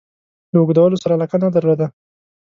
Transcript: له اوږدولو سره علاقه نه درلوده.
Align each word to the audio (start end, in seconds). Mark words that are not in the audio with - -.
له 0.51 0.57
اوږدولو 0.61 1.01
سره 1.03 1.15
علاقه 1.17 1.37
نه 1.43 1.47
درلوده. 1.55 1.87